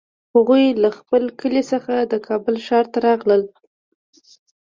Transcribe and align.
هغوی 0.35 0.65
له 0.83 0.89
خپل 0.97 1.23
کلي 1.39 1.63
څخه 1.71 1.93
د 2.11 2.13
کابل 2.27 2.55
ښار 2.65 2.85
ته 2.93 2.97
راغلل 3.07 3.41